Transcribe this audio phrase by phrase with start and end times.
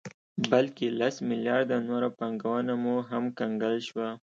[0.51, 4.07] بلکې لس مليارده نوره پانګه مو هم کنګل شوه